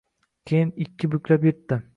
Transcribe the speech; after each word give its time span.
Keyin, 0.51 0.73
ikki 0.87 1.13
buklab 1.17 1.49
yirtdi. 1.51 1.83